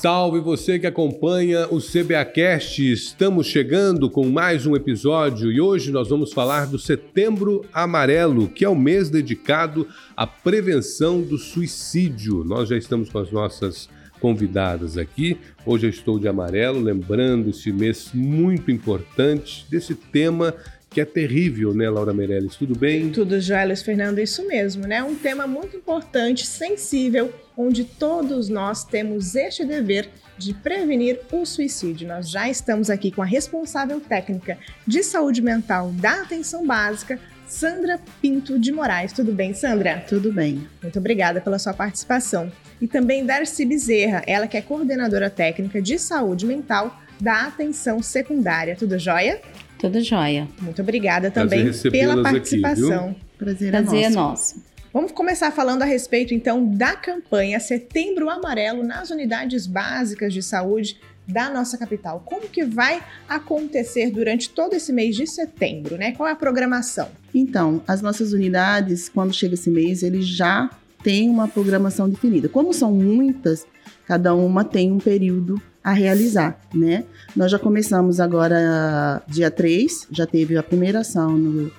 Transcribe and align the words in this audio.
Salve 0.00 0.38
você 0.38 0.78
que 0.78 0.86
acompanha 0.86 1.66
o 1.72 1.80
CBAcast. 1.80 2.92
Estamos 2.92 3.48
chegando 3.48 4.08
com 4.08 4.28
mais 4.28 4.64
um 4.64 4.76
episódio 4.76 5.50
e 5.50 5.60
hoje 5.60 5.90
nós 5.90 6.08
vamos 6.08 6.32
falar 6.32 6.66
do 6.68 6.78
Setembro 6.78 7.64
Amarelo, 7.72 8.48
que 8.48 8.64
é 8.64 8.68
o 8.68 8.76
mês 8.76 9.10
dedicado 9.10 9.88
à 10.16 10.24
prevenção 10.24 11.20
do 11.20 11.36
suicídio. 11.36 12.44
Nós 12.44 12.68
já 12.68 12.76
estamos 12.76 13.08
com 13.08 13.18
as 13.18 13.32
nossas 13.32 13.88
convidadas 14.20 14.96
aqui. 14.96 15.36
Hoje 15.66 15.86
eu 15.86 15.90
estou 15.90 16.16
de 16.16 16.28
amarelo, 16.28 16.80
lembrando 16.80 17.50
esse 17.50 17.72
mês 17.72 18.10
muito 18.14 18.70
importante 18.70 19.66
desse 19.68 19.96
tema 19.96 20.54
que 20.90 21.00
é 21.00 21.04
terrível, 21.04 21.74
né, 21.74 21.88
Laura 21.88 22.14
Meirelles? 22.14 22.56
Tudo 22.56 22.76
bem? 22.76 23.10
Tudo 23.10 23.40
jóia, 23.40 23.66
Luiz 23.66 23.82
Fernando, 23.82 24.18
isso 24.18 24.46
mesmo, 24.46 24.86
né? 24.86 25.02
Um 25.02 25.14
tema 25.14 25.46
muito 25.46 25.76
importante, 25.76 26.46
sensível, 26.46 27.32
onde 27.56 27.84
todos 27.84 28.48
nós 28.48 28.84
temos 28.84 29.34
este 29.34 29.64
dever 29.64 30.08
de 30.38 30.54
prevenir 30.54 31.20
o 31.32 31.44
suicídio. 31.44 32.08
Nós 32.08 32.30
já 32.30 32.48
estamos 32.48 32.88
aqui 32.88 33.10
com 33.10 33.20
a 33.20 33.26
responsável 33.26 34.00
técnica 34.00 34.56
de 34.86 35.02
saúde 35.02 35.42
mental 35.42 35.90
da 35.92 36.22
atenção 36.22 36.66
básica, 36.66 37.18
Sandra 37.46 37.98
Pinto 38.22 38.58
de 38.58 38.70
Moraes. 38.70 39.12
Tudo 39.12 39.32
bem, 39.32 39.54
Sandra? 39.54 40.04
Tudo 40.08 40.32
bem. 40.32 40.66
Muito 40.82 40.98
obrigada 40.98 41.40
pela 41.40 41.58
sua 41.58 41.74
participação. 41.74 42.52
E 42.80 42.86
também 42.86 43.26
Darcy 43.26 43.64
Bezerra, 43.64 44.22
ela 44.26 44.46
que 44.46 44.56
é 44.56 44.62
coordenadora 44.62 45.28
técnica 45.28 45.82
de 45.82 45.98
saúde 45.98 46.46
mental 46.46 47.00
da 47.20 47.46
atenção 47.46 48.02
secundária. 48.02 48.76
Tudo 48.76 48.98
jóia? 48.98 49.40
Tudo 49.78 50.00
jóia. 50.00 50.48
Muito 50.60 50.82
obrigada 50.82 51.30
também 51.30 51.70
pela 51.90 52.22
participação. 52.22 53.10
Aqui, 53.10 53.20
Prazer, 53.38 53.68
é 53.68 53.70
Prazer 53.70 54.02
é 54.02 54.10
nosso. 54.10 54.56
nosso. 54.56 54.68
Vamos 54.92 55.12
começar 55.12 55.52
falando 55.52 55.82
a 55.82 55.84
respeito, 55.84 56.34
então, 56.34 56.64
da 56.64 56.96
campanha 56.96 57.60
Setembro 57.60 58.28
Amarelo 58.28 58.82
nas 58.82 59.10
unidades 59.10 59.66
básicas 59.66 60.32
de 60.32 60.42
saúde 60.42 60.98
da 61.26 61.50
nossa 61.50 61.76
capital. 61.76 62.22
Como 62.24 62.48
que 62.48 62.64
vai 62.64 63.02
acontecer 63.28 64.10
durante 64.10 64.48
todo 64.48 64.74
esse 64.74 64.92
mês 64.92 65.14
de 65.14 65.26
setembro, 65.26 65.96
né? 65.96 66.12
Qual 66.12 66.26
é 66.26 66.32
a 66.32 66.36
programação? 66.36 67.08
Então, 67.34 67.82
as 67.86 68.00
nossas 68.00 68.32
unidades, 68.32 69.08
quando 69.10 69.34
chega 69.34 69.54
esse 69.54 69.70
mês, 69.70 70.02
eles 70.02 70.26
já 70.26 70.70
têm 71.02 71.28
uma 71.28 71.46
programação 71.46 72.08
definida. 72.08 72.48
Como 72.48 72.72
são 72.72 72.92
muitas, 72.92 73.66
cada 74.06 74.34
uma 74.34 74.64
tem 74.64 74.90
um 74.90 74.98
período 74.98 75.60
a 75.82 75.92
realizar, 75.92 76.60
né? 76.74 77.04
Nós 77.34 77.50
já 77.50 77.58
começamos 77.58 78.20
agora 78.20 79.22
dia 79.26 79.50
3, 79.50 80.08
já 80.10 80.26
teve 80.26 80.56
a 80.56 80.62
primeira 80.62 81.00
ação 81.00 81.36
no, 81.36 81.72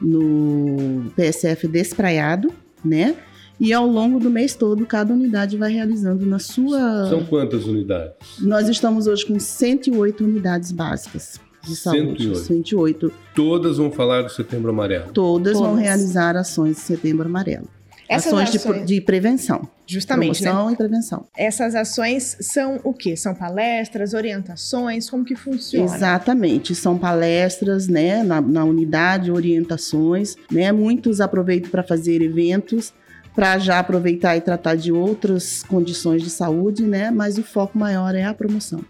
no 0.00 1.10
PSF 1.16 1.66
Despraiado, 1.68 2.52
né? 2.84 3.16
E 3.58 3.72
ao 3.72 3.86
longo 3.86 4.20
do 4.20 4.28
mês 4.28 4.54
todo, 4.54 4.84
cada 4.84 5.14
unidade 5.14 5.56
vai 5.56 5.72
realizando 5.72 6.26
na 6.26 6.38
sua. 6.38 7.08
São 7.08 7.24
quantas 7.24 7.64
unidades? 7.64 8.14
Nós 8.38 8.68
estamos 8.68 9.06
hoje 9.06 9.24
com 9.24 9.38
108 9.38 10.22
unidades 10.22 10.70
básicas 10.72 11.40
de 11.66 11.74
saúde. 11.74 12.24
108. 12.24 12.38
108. 12.38 13.12
Todas 13.34 13.78
vão 13.78 13.90
falar 13.90 14.22
do 14.22 14.30
Setembro 14.30 14.70
Amarelo? 14.70 15.10
Todas, 15.12 15.54
Todas. 15.54 15.68
vão 15.68 15.74
realizar 15.74 16.36
ações 16.36 16.76
de 16.76 16.82
Setembro 16.82 17.26
Amarelo. 17.26 17.68
Essas 18.08 18.32
ações, 18.32 18.54
ações... 18.54 18.80
De, 18.80 18.94
de, 18.94 19.00
prevenção. 19.00 19.68
Justamente, 19.86 20.42
né? 20.42 20.50
Promoção 20.50 20.68
né? 20.68 20.72
e 20.72 20.76
prevenção. 20.76 21.26
Essas 21.36 21.74
ações 21.74 22.36
são 22.40 22.80
o 22.82 22.92
quê? 22.92 23.16
São 23.16 23.34
palestras, 23.34 24.14
orientações? 24.14 25.08
Como 25.08 25.24
que 25.24 25.36
funciona? 25.36 25.84
Exatamente, 25.84 26.74
são 26.74 26.98
palestras, 26.98 27.86
né, 27.86 28.22
na, 28.22 28.40
na 28.40 28.64
unidade, 28.64 29.30
orientações, 29.30 30.34
né? 30.50 30.72
Muitos 30.72 31.20
aproveitam 31.20 31.70
para 31.70 31.84
fazer 31.84 32.20
eventos, 32.20 32.92
para 33.34 33.58
já 33.58 33.78
aproveitar 33.78 34.36
e 34.36 34.40
tratar 34.40 34.74
de 34.74 34.90
outras 34.90 35.62
condições 35.62 36.22
de 36.22 36.30
saúde, 36.30 36.82
né? 36.82 37.10
Mas 37.10 37.38
o 37.38 37.42
foco 37.42 37.78
maior 37.78 38.14
é 38.14 38.24
a 38.24 38.34
promoção. 38.34 38.80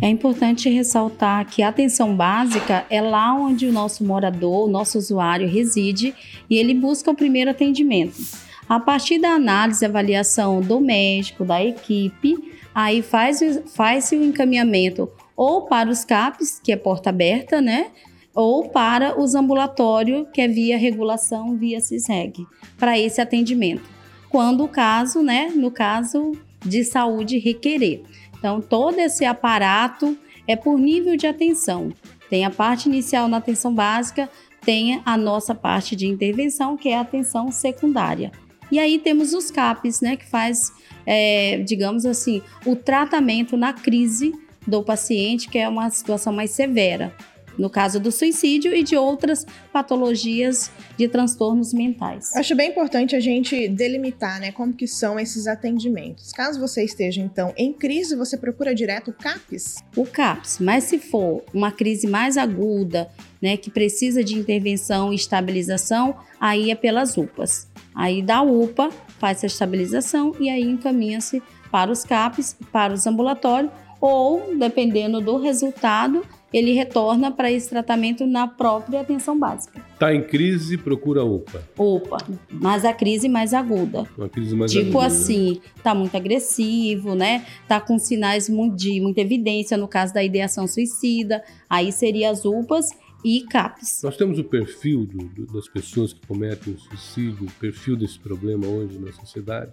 É 0.00 0.08
importante 0.08 0.68
ressaltar 0.68 1.46
que 1.46 1.62
a 1.62 1.68
atenção 1.68 2.14
básica 2.14 2.84
é 2.90 3.00
lá 3.00 3.34
onde 3.34 3.66
o 3.66 3.72
nosso 3.72 4.04
morador, 4.04 4.68
o 4.68 4.70
nosso 4.70 4.98
usuário 4.98 5.48
reside 5.48 6.14
e 6.50 6.56
ele 6.56 6.74
busca 6.74 7.10
o 7.10 7.14
primeiro 7.14 7.50
atendimento. 7.50 8.45
A 8.68 8.80
partir 8.80 9.18
da 9.18 9.30
análise 9.30 9.84
e 9.84 9.86
avaliação 9.86 10.60
do 10.60 10.80
médico, 10.80 11.44
da 11.44 11.64
equipe, 11.64 12.36
aí 12.74 13.00
faz, 13.00 13.40
faz 13.74 14.10
o 14.10 14.16
encaminhamento 14.16 15.08
ou 15.36 15.66
para 15.66 15.88
os 15.88 16.04
CAPs, 16.04 16.60
que 16.62 16.72
é 16.72 16.76
porta 16.76 17.10
aberta, 17.10 17.60
né? 17.60 17.88
Ou 18.34 18.68
para 18.68 19.20
os 19.20 19.34
ambulatórios, 19.34 20.26
que 20.32 20.40
é 20.40 20.48
via 20.48 20.76
regulação, 20.76 21.56
via 21.56 21.80
CISREG, 21.80 22.44
para 22.76 22.98
esse 22.98 23.20
atendimento. 23.20 23.84
Quando 24.28 24.64
o 24.64 24.68
caso, 24.68 25.22
né? 25.22 25.52
No 25.54 25.70
caso 25.70 26.32
de 26.60 26.82
saúde 26.82 27.38
requerer. 27.38 28.02
Então, 28.36 28.60
todo 28.60 28.98
esse 28.98 29.24
aparato 29.24 30.16
é 30.46 30.56
por 30.56 30.78
nível 30.78 31.16
de 31.16 31.26
atenção. 31.26 31.92
Tem 32.28 32.44
a 32.44 32.50
parte 32.50 32.88
inicial 32.88 33.28
na 33.28 33.36
atenção 33.36 33.72
básica, 33.72 34.28
tem 34.62 35.00
a 35.04 35.16
nossa 35.16 35.54
parte 35.54 35.94
de 35.94 36.08
intervenção, 36.08 36.76
que 36.76 36.88
é 36.88 36.96
a 36.96 37.02
atenção 37.02 37.52
secundária. 37.52 38.32
E 38.70 38.78
aí 38.78 38.98
temos 38.98 39.32
os 39.32 39.50
CAPs, 39.50 40.00
né, 40.00 40.16
que 40.16 40.26
faz, 40.26 40.72
é, 41.04 41.62
digamos 41.64 42.04
assim, 42.04 42.42
o 42.64 42.74
tratamento 42.74 43.56
na 43.56 43.72
crise 43.72 44.32
do 44.66 44.82
paciente, 44.82 45.48
que 45.48 45.58
é 45.58 45.68
uma 45.68 45.88
situação 45.90 46.32
mais 46.32 46.50
severa, 46.50 47.14
no 47.58 47.70
caso 47.70 47.98
do 47.98 48.10
suicídio 48.10 48.74
e 48.74 48.82
de 48.82 48.96
outras 48.96 49.46
patologias 49.72 50.70
de 50.96 51.08
transtornos 51.08 51.72
mentais. 51.72 52.34
Acho 52.34 52.54
bem 52.54 52.70
importante 52.70 53.14
a 53.14 53.20
gente 53.20 53.68
delimitar, 53.68 54.40
né, 54.40 54.52
como 54.52 54.72
que 54.72 54.86
são 54.86 55.18
esses 55.18 55.46
atendimentos. 55.46 56.32
Caso 56.32 56.60
você 56.60 56.84
esteja 56.84 57.20
então 57.20 57.52
em 57.56 57.72
crise, 57.72 58.16
você 58.16 58.36
procura 58.36 58.74
direto 58.74 59.10
o 59.10 59.14
CAPS? 59.14 59.76
O 59.96 60.04
CAPS, 60.04 60.58
mas 60.60 60.84
se 60.84 60.98
for 60.98 61.44
uma 61.52 61.72
crise 61.72 62.06
mais 62.06 62.36
aguda, 62.36 63.08
né, 63.40 63.56
que 63.56 63.70
precisa 63.70 64.24
de 64.24 64.36
intervenção 64.36 65.12
e 65.12 65.16
estabilização, 65.16 66.16
aí 66.40 66.70
é 66.70 66.74
pelas 66.74 67.16
UPAs. 67.16 67.68
Aí 67.94 68.22
da 68.22 68.42
UPA 68.42 68.90
faz 69.18 69.42
a 69.42 69.46
estabilização 69.46 70.34
e 70.38 70.50
aí 70.50 70.62
encaminha-se 70.62 71.42
para 71.70 71.90
os 71.90 72.04
CAPs, 72.04 72.56
para 72.72 72.92
os 72.92 73.06
ambulatórios, 73.06 73.72
ou, 74.00 74.56
dependendo 74.56 75.20
do 75.20 75.38
resultado, 75.38 76.24
ele 76.56 76.72
retorna 76.72 77.30
para 77.30 77.52
esse 77.52 77.68
tratamento 77.68 78.26
na 78.26 78.48
própria 78.48 79.02
atenção 79.02 79.38
básica. 79.38 79.78
Está 79.92 80.14
em 80.14 80.22
crise, 80.22 80.78
procura 80.78 81.22
UPA. 81.22 81.62
UPA, 81.78 82.16
mas 82.50 82.82
a 82.82 82.94
crise 82.94 83.28
mais 83.28 83.52
aguda. 83.52 84.04
Uma 84.16 84.26
crise 84.30 84.56
mais 84.56 84.72
tipo 84.72 84.98
aguda. 84.98 85.06
assim, 85.06 85.60
está 85.76 85.94
muito 85.94 86.16
agressivo, 86.16 87.14
né? 87.14 87.44
Tá 87.68 87.78
com 87.78 87.98
sinais 87.98 88.50
de 88.74 89.00
muita 89.02 89.20
evidência 89.20 89.76
no 89.76 89.86
caso 89.86 90.14
da 90.14 90.24
ideação 90.24 90.66
suicida. 90.66 91.44
Aí 91.68 91.92
seria 91.92 92.30
as 92.30 92.46
UPAs 92.46 92.88
e 93.22 93.42
CAPS. 93.42 94.00
Nós 94.02 94.16
temos 94.16 94.38
o 94.38 94.44
perfil 94.44 95.04
do, 95.04 95.26
do, 95.26 95.52
das 95.52 95.68
pessoas 95.68 96.14
que 96.14 96.26
cometem 96.26 96.72
o 96.72 96.78
suicídio, 96.78 97.46
o 97.46 97.52
perfil 97.60 97.96
desse 97.96 98.18
problema 98.18 98.66
hoje 98.66 98.98
na 98.98 99.12
sociedade? 99.12 99.72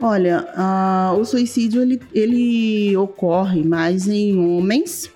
Olha, 0.00 0.46
uh, 0.56 1.20
o 1.20 1.24
suicídio 1.24 1.82
ele, 1.82 2.00
ele 2.14 2.96
ocorre 2.96 3.62
mais 3.62 4.08
em 4.08 4.38
homens. 4.38 5.10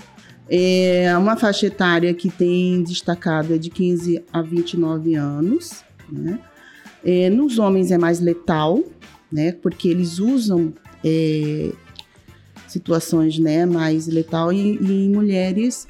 É 0.50 1.16
uma 1.16 1.36
faixa 1.36 1.66
etária 1.66 2.12
que 2.14 2.30
tem 2.30 2.82
destacado 2.82 3.54
é 3.54 3.58
de 3.58 3.68
15 3.68 4.24
a 4.32 4.40
29 4.40 5.14
anos. 5.14 5.84
Né? 6.10 6.38
É, 7.04 7.28
nos 7.28 7.58
homens 7.58 7.90
é 7.90 7.98
mais 7.98 8.18
letal, 8.20 8.82
né? 9.30 9.52
Porque 9.52 9.88
eles 9.88 10.18
usam 10.18 10.72
é, 11.04 11.72
situações 12.66 13.38
né, 13.38 13.66
mais 13.66 14.06
letal 14.06 14.52
e, 14.52 14.78
e 14.80 15.06
em 15.06 15.10
mulheres 15.10 15.86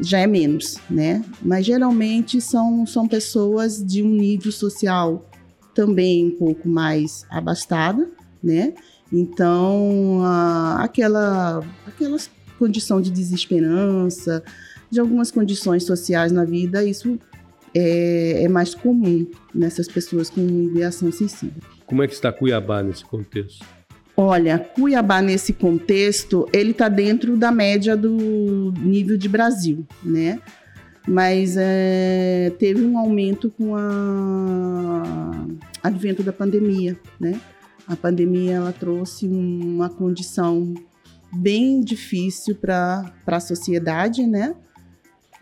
já 0.00 0.18
é 0.18 0.26
menos, 0.26 0.78
né? 0.88 1.24
Mas 1.42 1.66
geralmente 1.66 2.40
são, 2.40 2.86
são 2.86 3.06
pessoas 3.06 3.84
de 3.84 4.02
um 4.02 4.08
nível 4.08 4.50
social 4.50 5.28
também 5.74 6.26
um 6.26 6.30
pouco 6.30 6.68
mais 6.68 7.26
abastada, 7.30 8.10
né? 8.42 8.74
Então, 9.12 10.20
a, 10.22 10.84
aquela, 10.84 11.62
aquela 11.86 12.16
condição 12.60 13.00
de 13.00 13.10
desesperança, 13.10 14.44
de 14.90 15.00
algumas 15.00 15.30
condições 15.30 15.84
sociais 15.84 16.30
na 16.30 16.44
vida, 16.44 16.84
isso 16.84 17.18
é, 17.74 18.44
é 18.44 18.48
mais 18.48 18.74
comum 18.74 19.26
nessas 19.54 19.88
pessoas 19.88 20.28
com 20.28 20.42
ideação 20.42 21.10
suicida. 21.10 21.54
Como 21.86 22.02
é 22.02 22.06
que 22.06 22.12
está 22.12 22.30
Cuiabá 22.30 22.82
nesse 22.82 23.04
contexto? 23.04 23.64
Olha, 24.14 24.58
Cuiabá 24.58 25.22
nesse 25.22 25.54
contexto, 25.54 26.46
ele 26.52 26.72
está 26.72 26.90
dentro 26.90 27.38
da 27.38 27.50
média 27.50 27.96
do 27.96 28.72
nível 28.78 29.16
de 29.16 29.28
Brasil, 29.28 29.86
né? 30.02 30.38
Mas 31.08 31.56
é, 31.56 32.52
teve 32.58 32.84
um 32.84 32.98
aumento 32.98 33.50
com 33.50 33.72
o 33.72 33.76
advento 35.82 36.22
da 36.22 36.32
pandemia, 36.32 36.98
né? 37.18 37.40
A 37.86 37.96
pandemia 37.96 38.56
ela 38.56 38.72
trouxe 38.72 39.26
uma 39.26 39.88
condição 39.88 40.74
bem 41.32 41.80
difícil 41.80 42.54
para 42.54 43.12
a 43.26 43.40
sociedade, 43.40 44.26
né? 44.26 44.54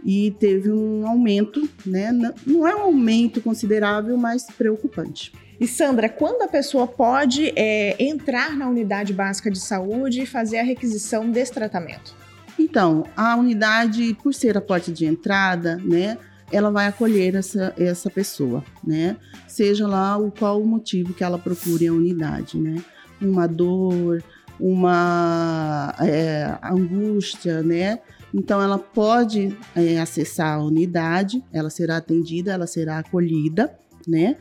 e 0.04 0.30
teve 0.38 0.70
um 0.70 1.06
aumento, 1.06 1.68
né? 1.84 2.12
Não 2.46 2.66
é 2.66 2.74
um 2.74 2.82
aumento 2.82 3.40
considerável, 3.40 4.16
mas 4.16 4.46
preocupante. 4.46 5.32
E 5.60 5.66
Sandra, 5.66 6.08
quando 6.08 6.42
a 6.42 6.48
pessoa 6.48 6.86
pode 6.86 7.52
é, 7.56 7.96
entrar 8.02 8.56
na 8.56 8.68
unidade 8.68 9.12
básica 9.12 9.50
de 9.50 9.58
saúde 9.58 10.22
e 10.22 10.26
fazer 10.26 10.58
a 10.58 10.62
requisição 10.62 11.28
desse 11.30 11.52
tratamento? 11.52 12.14
Então, 12.58 13.04
a 13.16 13.36
unidade, 13.36 14.16
por 14.22 14.32
ser 14.32 14.56
a 14.56 14.60
porta 14.60 14.92
de 14.92 15.04
entrada, 15.04 15.76
né, 15.76 16.16
ela 16.50 16.70
vai 16.70 16.86
acolher 16.86 17.34
essa, 17.34 17.74
essa 17.76 18.08
pessoa, 18.08 18.64
né? 18.84 19.16
Seja 19.48 19.86
lá 19.86 20.16
o 20.16 20.30
qual 20.30 20.60
o 20.60 20.66
motivo 20.66 21.12
que 21.12 21.24
ela 21.24 21.38
procure 21.38 21.86
a 21.88 21.92
unidade, 21.92 22.56
né? 22.56 22.82
Uma 23.20 23.48
dor, 23.48 24.22
uma 24.60 25.94
é, 26.00 26.58
angústia, 26.62 27.62
né? 27.62 28.00
Então, 28.34 28.60
ela 28.60 28.78
pode 28.78 29.56
é, 29.74 29.98
acessar 30.00 30.58
a 30.58 30.62
unidade, 30.62 31.42
ela 31.52 31.70
será 31.70 31.96
atendida, 31.96 32.52
ela 32.52 32.66
será 32.66 32.98
acolhida, 32.98 33.72
né? 34.06 34.36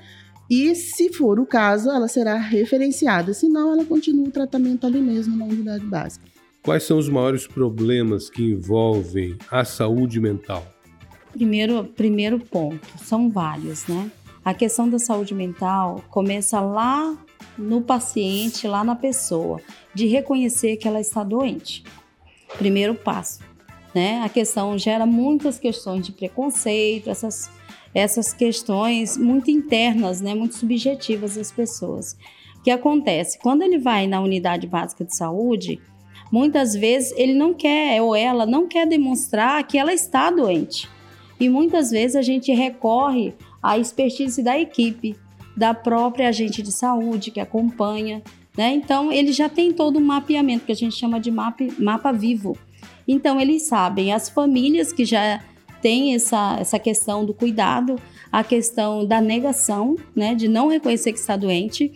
E, 0.50 0.76
se 0.76 1.12
for 1.12 1.40
o 1.40 1.46
caso, 1.46 1.90
ela 1.90 2.08
será 2.08 2.36
referenciada, 2.38 3.34
senão, 3.34 3.74
ela 3.74 3.86
continua 3.86 4.28
o 4.28 4.32
tratamento 4.32 4.86
ali 4.88 5.02
mesmo 5.02 5.36
na 5.36 5.46
unidade 5.46 5.86
básica. 5.86 6.26
Quais 6.64 6.84
são 6.84 6.98
os 6.98 7.08
maiores 7.08 7.48
problemas 7.48 8.30
que 8.30 8.44
envolvem 8.44 9.38
a 9.50 9.64
saúde 9.64 10.20
mental? 10.20 10.66
Primeiro, 11.32 11.86
primeiro 11.96 12.40
ponto, 12.40 12.88
são 12.98 13.30
vários, 13.30 13.88
né? 13.88 14.12
A 14.44 14.54
questão 14.54 14.90
da 14.90 14.98
saúde 14.98 15.34
mental 15.34 16.04
começa 16.10 16.60
lá 16.60 17.18
no 17.58 17.82
paciente, 17.82 18.68
lá 18.68 18.84
na 18.84 18.96
pessoa, 18.96 19.62
de 19.94 20.08
reconhecer 20.08 20.78
que 20.78 20.88
ela 20.88 21.02
está 21.02 21.24
doente. 21.24 21.84
Primeiro 22.58 22.96
passo 22.96 23.40
né? 23.98 24.22
A 24.24 24.30
questão 24.30 24.78
gera 24.78 25.08
muitas 25.08 25.58
questões 25.58 26.06
de 26.06 26.12
preconceito, 26.12 27.10
essas, 27.10 27.50
essas 27.96 28.32
questões 28.32 29.18
muito 29.18 29.50
internas, 29.50 30.22
né? 30.22 30.36
Muito 30.36 30.56
subjetivas 30.56 31.36
das 31.36 31.52
pessoas. 31.52 32.16
O 32.60 32.62
que 32.62 32.70
acontece? 32.70 33.40
Quando 33.40 33.64
ele 33.64 33.80
vai 33.80 34.06
na 34.06 34.22
unidade 34.22 34.68
básica 34.68 35.04
de 35.04 35.16
saúde, 35.16 35.82
muitas 36.32 36.76
vezes 36.76 37.12
ele 37.18 37.34
não 37.34 37.56
quer, 37.56 38.00
ou 38.00 38.16
ela 38.16 38.46
não 38.46 38.68
quer 38.68 38.86
demonstrar 38.86 39.66
que 39.66 39.80
ela 39.80 39.94
está 39.94 40.30
doente. 40.30 40.88
E 41.40 41.50
muitas 41.50 41.90
vezes 41.90 42.16
a 42.16 42.22
gente 42.22 42.52
recorre 42.54 43.34
à 43.64 43.80
expertise 43.80 44.44
da 44.44 44.60
equipe, 44.60 45.16
da 45.58 45.74
própria 45.74 46.30
agente 46.30 46.62
de 46.62 46.72
saúde 46.72 47.32
que 47.32 47.40
acompanha, 47.40 48.22
né? 48.56 48.74
Então 48.74 49.12
ele 49.12 49.34
já 49.34 49.50
tem 49.50 49.74
todo 49.74 49.98
um 49.98 50.06
mapeamento 50.06 50.66
que 50.66 50.72
a 50.72 50.76
gente 50.76 50.96
chama 50.96 51.20
de 51.20 51.32
mapa, 51.32 51.66
mapa 51.80 52.12
vivo. 52.14 52.56
Então, 53.08 53.40
eles 53.40 53.64
sabem, 53.64 54.12
as 54.12 54.28
famílias 54.28 54.92
que 54.92 55.06
já 55.06 55.42
têm 55.82 56.14
essa, 56.14 56.58
essa 56.60 56.78
questão 56.78 57.24
do 57.24 57.34
cuidado, 57.34 57.96
a 58.32 58.44
questão 58.44 59.06
da 59.06 59.22
negação, 59.22 59.96
né, 60.14 60.36
de 60.36 60.48
não 60.48 60.68
reconhecer 60.68 61.14
que 61.14 61.20
está 61.20 61.38
doente, 61.38 61.94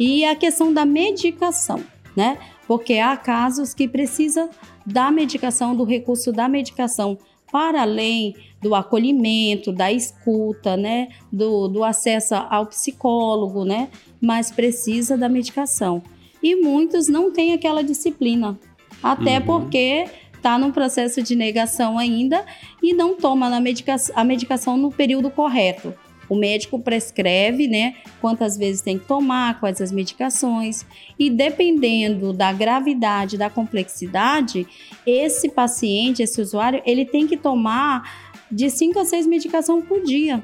e 0.00 0.24
a 0.24 0.34
questão 0.34 0.72
da 0.72 0.84
medicação, 0.84 1.80
né, 2.16 2.38
porque 2.66 2.94
há 2.94 3.16
casos 3.16 3.72
que 3.72 3.86
precisa 3.86 4.50
da 4.84 5.10
medicação, 5.10 5.76
do 5.76 5.84
recurso 5.84 6.32
da 6.32 6.48
medicação, 6.48 7.18
para 7.50 7.82
além 7.82 8.34
do 8.60 8.74
acolhimento, 8.74 9.72
da 9.72 9.92
escuta, 9.92 10.76
né, 10.76 11.08
do, 11.32 11.68
do 11.68 11.84
acesso 11.84 12.34
ao 12.34 12.66
psicólogo, 12.66 13.64
né, 13.64 13.88
mas 14.20 14.50
precisa 14.50 15.16
da 15.16 15.28
medicação. 15.28 16.02
E 16.42 16.56
muitos 16.56 17.08
não 17.08 17.32
têm 17.32 17.52
aquela 17.52 17.82
disciplina, 17.82 18.58
até 19.02 19.38
uhum. 19.38 19.46
porque 19.46 20.06
está 20.34 20.58
num 20.58 20.70
processo 20.70 21.22
de 21.22 21.34
negação 21.34 21.98
ainda 21.98 22.44
e 22.82 22.92
não 22.94 23.16
toma 23.16 23.54
a 23.54 23.60
medicação, 23.60 24.14
a 24.16 24.24
medicação 24.24 24.76
no 24.76 24.90
período 24.90 25.30
correto. 25.30 25.92
O 26.28 26.34
médico 26.34 26.78
prescreve, 26.78 27.66
né, 27.66 27.94
quantas 28.20 28.56
vezes 28.56 28.82
tem 28.82 28.98
que 28.98 29.06
tomar, 29.06 29.58
quais 29.60 29.80
as 29.80 29.90
medicações, 29.90 30.84
e 31.18 31.30
dependendo 31.30 32.32
da 32.32 32.52
gravidade, 32.52 33.38
da 33.38 33.48
complexidade, 33.48 34.66
esse 35.06 35.48
paciente, 35.48 36.22
esse 36.22 36.40
usuário, 36.40 36.82
ele 36.84 37.04
tem 37.04 37.26
que 37.26 37.36
tomar 37.36 38.36
de 38.50 38.70
5 38.70 38.98
a 38.98 39.04
6 39.04 39.26
medicações 39.26 39.84
por 39.84 40.02
dia. 40.02 40.42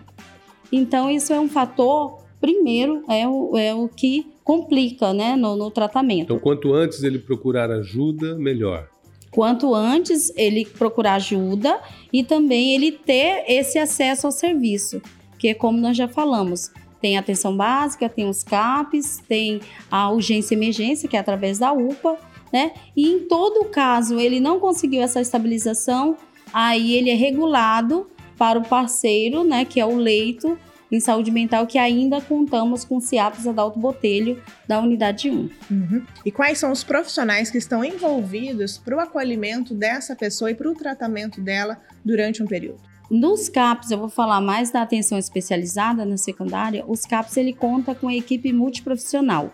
Então, 0.73 1.11
isso 1.11 1.33
é 1.33 1.41
um 1.41 1.49
fator, 1.49 2.19
primeiro, 2.41 3.05
é 3.09 3.29
o, 3.29 3.57
é 3.57 3.75
o 3.75 3.89
que 3.89 4.27
complica, 4.43 5.13
né, 5.13 5.37
no, 5.37 5.57
no 5.57 5.71
tratamento. 5.71 6.25
Então, 6.25 6.39
quanto 6.39 6.73
antes 6.73 7.03
ele 7.03 7.19
procurar 7.19 7.71
ajuda, 7.71 8.37
melhor 8.37 8.89
quanto 9.35 9.75
antes 9.75 10.33
ele 10.37 10.65
procurar 10.65 11.15
ajuda 11.15 11.81
e 12.13 12.23
também 12.23 12.73
ele 12.73 12.93
ter 12.93 13.45
esse 13.49 13.81
acesso 13.81 14.29
ao 14.29 14.31
serviço, 14.33 15.03
que 15.39 15.49
é 15.49 15.55
como 15.55 15.79
nós 15.79 15.97
já 15.97 16.09
falamos, 16.09 16.71
tem 17.01 17.19
atenção 17.19 17.57
básica, 17.57 18.09
tem 18.09 18.29
os 18.29 18.43
CAPs, 18.43 19.23
tem 19.29 19.61
a 19.91 20.11
urgência 20.11 20.55
e 20.55 20.57
emergência, 20.57 21.09
que 21.09 21.17
é 21.17 21.21
através 21.21 21.59
da 21.59 21.73
UPA, 21.73 22.17
né? 22.53 22.73
E 22.97 23.11
em 23.11 23.21
todo 23.29 23.67
caso 23.67 24.19
ele 24.19 24.41
não 24.41 24.59
conseguiu 24.59 25.03
essa 25.03 25.21
estabilização, 25.21 26.17
aí 26.53 26.95
ele 26.95 27.11
é 27.11 27.15
regulado 27.15 28.07
para 28.39 28.59
o 28.59 28.67
parceiro, 28.67 29.45
né, 29.45 29.65
que 29.65 29.79
é 29.79 29.87
o 29.87 29.97
leito 29.97 30.59
em 30.91 31.01
saúde 31.01 31.31
mental 31.31 31.67
que 31.67 31.77
ainda 31.77 32.21
contamos 32.21 32.85
com 32.85 33.01
CIAPS 33.01 33.47
Adalto 33.47 33.79
Botelho 33.79 34.41
da 34.67 34.81
unidade 34.81 35.31
1. 35.31 35.35
Uhum. 35.71 36.07
E 36.25 36.31
quais 36.31 36.59
são 36.59 36.71
os 36.71 36.85
profissionais 36.85 37.51
que 37.51 37.59
estão 37.59 37.85
envolvidos 37.85 38.79
para 38.79 38.97
o 38.97 39.01
acolhimento 39.01 39.75
dessa 39.75 40.15
pessoa 40.15 40.51
e 40.51 40.55
para 40.55 40.71
o 40.71 40.75
tratamento 40.75 41.41
dela 41.41 41.81
durante 42.05 42.43
um 42.43 42.47
período? 42.47 42.81
Nos 43.11 43.49
CAPs, 43.49 43.91
eu 43.91 43.99
vou 43.99 44.09
falar 44.09 44.41
mais 44.41 44.71
da 44.71 44.83
atenção 44.83 45.19
especializada 45.19 46.05
na 46.05 46.17
secundária, 46.17 46.85
os 46.87 47.03
CAPs 47.03 47.37
ele 47.37 47.53
conta 47.53 47.95
com 47.95 48.09
a 48.09 48.15
equipe 48.15 48.53
multiprofissional. 48.53 49.53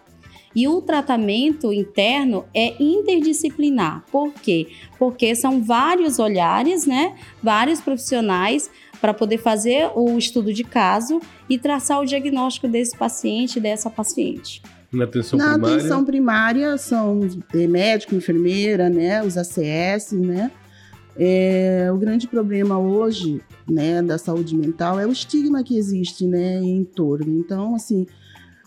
E 0.54 0.66
o 0.66 0.80
tratamento 0.80 1.72
interno 1.72 2.44
é 2.54 2.74
interdisciplinar. 2.82 4.04
Por 4.10 4.32
quê? 4.32 4.68
Porque 4.98 5.34
são 5.36 5.62
vários 5.62 6.18
olhares, 6.18 6.86
né? 6.86 7.14
Vários 7.40 7.80
profissionais 7.80 8.68
para 9.00 9.14
poder 9.14 9.38
fazer 9.38 9.90
o 9.94 10.18
estudo 10.18 10.52
de 10.52 10.64
caso 10.64 11.20
e 11.48 11.56
traçar 11.56 12.00
o 12.00 12.04
diagnóstico 12.04 12.68
desse 12.68 12.96
paciente, 12.96 13.60
dessa 13.60 13.88
paciente. 13.88 14.60
Na 14.92 15.04
atenção 15.04 15.38
Na 15.38 15.52
primária? 15.52 15.68
Na 15.68 15.78
atenção 15.78 16.04
primária 16.04 16.78
são 16.78 17.20
é, 17.54 17.66
médico, 17.68 18.14
enfermeira, 18.16 18.90
né, 18.90 19.22
os 19.22 19.36
ACS, 19.36 20.12
né. 20.12 20.50
É, 21.16 21.90
o 21.92 21.98
grande 21.98 22.26
problema 22.26 22.78
hoje, 22.78 23.40
né, 23.68 24.02
da 24.02 24.16
saúde 24.16 24.56
mental 24.56 24.98
é 24.98 25.06
o 25.06 25.12
estigma 25.12 25.62
que 25.62 25.76
existe, 25.76 26.26
né, 26.26 26.60
em 26.62 26.84
torno. 26.84 27.38
Então, 27.38 27.74
assim, 27.74 28.06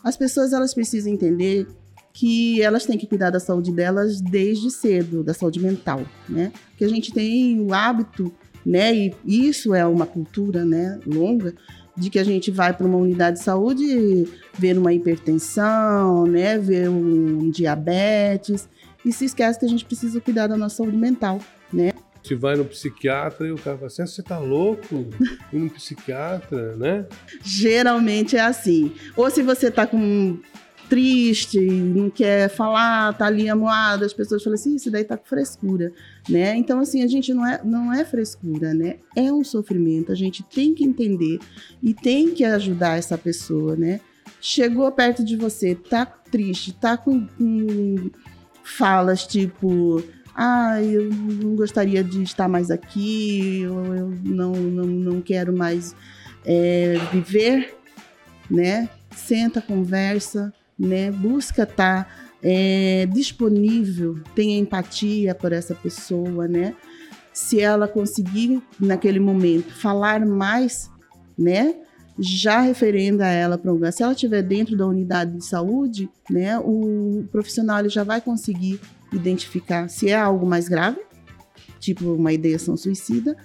as 0.03 0.17
pessoas 0.17 0.53
elas 0.53 0.73
precisam 0.73 1.11
entender 1.11 1.67
que 2.13 2.61
elas 2.61 2.85
têm 2.85 2.97
que 2.97 3.07
cuidar 3.07 3.31
da 3.31 3.39
saúde 3.39 3.71
delas 3.71 4.21
desde 4.21 4.69
cedo, 4.69 5.23
da 5.23 5.33
saúde 5.33 5.59
mental, 5.59 6.01
né? 6.29 6.51
Que 6.77 6.85
a 6.85 6.87
gente 6.87 7.11
tem 7.11 7.59
o 7.59 7.73
hábito 7.73 8.31
né? 8.65 8.93
E 8.95 9.13
isso 9.25 9.73
é 9.73 9.85
uma 9.85 10.05
cultura, 10.05 10.63
né, 10.63 10.99
longa 11.05 11.53
de 11.95 12.09
que 12.09 12.17
a 12.17 12.23
gente 12.23 12.49
vai 12.49 12.73
para 12.73 12.87
uma 12.87 12.97
unidade 12.97 13.37
de 13.37 13.43
saúde 13.43 14.27
ver 14.57 14.77
uma 14.77 14.93
hipertensão, 14.93 16.25
né, 16.25 16.57
ver 16.57 16.89
um 16.89 17.51
diabetes 17.51 18.67
e 19.05 19.13
se 19.13 19.25
esquece 19.25 19.59
que 19.59 19.65
a 19.65 19.69
gente 19.69 19.85
precisa 19.85 20.19
cuidar 20.19 20.47
da 20.47 20.57
nossa 20.57 20.77
saúde 20.77 20.97
mental, 20.97 21.39
né? 21.71 21.91
Você 22.23 22.35
vai 22.35 22.55
no 22.55 22.63
psiquiatra 22.63 23.47
e 23.47 23.51
o 23.51 23.57
cara 23.57 23.75
fala 23.75 23.87
assim: 23.87 24.01
ah, 24.01 24.07
você 24.07 24.23
tá 24.23 24.39
louco? 24.39 25.07
Ir 25.51 25.59
no 25.59 25.69
psiquiatra, 25.69 26.75
né? 26.77 27.05
Geralmente 27.43 28.37
é 28.37 28.41
assim. 28.41 28.93
Ou 29.17 29.29
se 29.29 29.43
você 29.43 29.69
tá 29.69 29.85
com 29.85 30.39
triste, 30.89 31.59
não 31.59 32.09
quer 32.09 32.49
falar, 32.49 33.13
tá 33.13 33.25
ali 33.25 33.49
amuado, 33.49 34.05
as 34.05 34.13
pessoas 34.13 34.43
falam 34.43 34.55
assim, 34.55 34.75
isso 34.75 34.91
daí 34.91 35.03
tá 35.03 35.17
com 35.17 35.25
frescura, 35.25 35.91
né? 36.29 36.55
Então, 36.55 36.79
assim, 36.79 37.03
a 37.03 37.07
gente 37.07 37.33
não 37.33 37.45
é, 37.45 37.59
não 37.63 37.91
é 37.91 38.05
frescura, 38.05 38.73
né? 38.73 38.97
É 39.15 39.31
um 39.33 39.43
sofrimento, 39.43 40.11
a 40.11 40.15
gente 40.15 40.43
tem 40.43 40.73
que 40.73 40.83
entender 40.83 41.39
e 41.81 41.93
tem 41.93 42.31
que 42.31 42.43
ajudar 42.43 42.97
essa 42.97 43.17
pessoa, 43.17 43.75
né? 43.75 44.01
Chegou 44.39 44.91
perto 44.91 45.23
de 45.23 45.35
você, 45.35 45.73
tá 45.73 46.05
triste, 46.05 46.73
tá 46.73 46.95
com, 46.95 47.25
com 47.25 48.11
falas 48.63 49.25
tipo, 49.25 50.03
ah, 50.35 50.81
eu 50.81 51.09
não 51.11 51.55
gostaria 51.55 52.03
de 52.03 52.23
estar 52.23 52.47
mais 52.47 52.71
aqui, 52.71 53.65
ou 53.69 53.95
eu 53.95 54.09
não, 54.23 54.51
não, 54.51 54.85
não 54.85 55.21
quero 55.21 55.55
mais 55.55 55.95
é, 56.45 56.95
viver, 57.11 57.75
né? 58.49 58.89
Senta, 59.15 59.61
conversa, 59.61 60.51
né? 60.77 61.11
Busca 61.11 61.63
estar 61.63 62.05
tá, 62.05 62.09
é, 62.41 63.05
disponível, 63.13 64.19
tenha 64.35 64.57
empatia 64.57 65.35
por 65.35 65.51
essa 65.51 65.75
pessoa, 65.75 66.47
né? 66.47 66.75
Se 67.31 67.61
ela 67.61 67.87
conseguir 67.87 68.61
naquele 68.79 69.19
momento 69.19 69.71
falar 69.73 70.25
mais, 70.25 70.89
né? 71.37 71.75
Já 72.17 72.61
referenda 72.61 73.27
ela 73.27 73.57
para 73.57 73.71
um 73.71 73.75
lugar. 73.75 73.91
Se 73.91 74.03
ela 74.03 74.13
estiver 74.13 74.41
dentro 74.43 74.75
da 74.75 74.85
unidade 74.85 75.37
de 75.37 75.45
saúde, 75.45 76.09
né? 76.29 76.57
O 76.59 77.23
profissional 77.31 77.79
ele 77.79 77.89
já 77.89 78.03
vai 78.03 78.19
conseguir 78.19 78.79
identificar 79.13 79.87
se 79.89 80.09
é 80.09 80.15
algo 80.15 80.45
mais 80.45 80.67
grave, 80.67 80.99
tipo 81.79 82.13
uma 82.13 82.33
ideação 82.33 82.75
suicida, 82.75 83.35